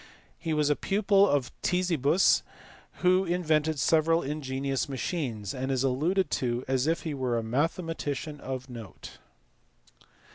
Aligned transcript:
He 0.39 0.51
was 0.51 0.71
a 0.71 0.75
pupil 0.75 1.29
of 1.29 1.51
Ctesibus 1.61 2.41
who 3.03 3.23
invented 3.23 3.77
several 3.77 4.23
ingenious 4.23 4.89
machines 4.89 5.53
and 5.53 5.69
is 5.71 5.83
alluded 5.83 6.31
to 6.41 6.65
as 6.67 6.87
if 6.87 7.03
he 7.03 7.13
were 7.13 7.37
a 7.37 7.43
mathematician 7.43 8.39
of 8.39 8.67
note. 8.67 9.19